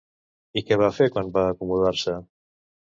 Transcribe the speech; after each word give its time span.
I 0.61 0.63
què 0.69 0.79
va 0.83 0.89
fer 1.01 1.09
quan 1.17 1.31
va 1.37 1.47
acomodar-se? 1.53 2.21